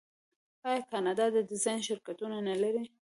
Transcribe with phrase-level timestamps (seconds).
[0.67, 2.83] آیا کاناډا د ډیزاین شرکتونه نلري؟